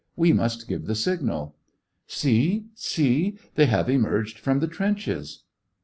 We 0.15 0.33
must 0.33 0.67
give 0.67 0.87
the 0.87 0.95
signal."" 0.95 1.55
See, 2.21 2.69
see! 2.73 3.37
They 3.53 3.67
have 3.67 3.87
emerged 3.87 4.39
from 4.39 4.57
the 4.57 4.67
trenches." 4.67 5.43